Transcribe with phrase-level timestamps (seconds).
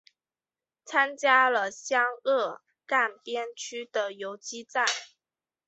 [0.83, 4.83] 参加了湘鄂赣边区的游击战。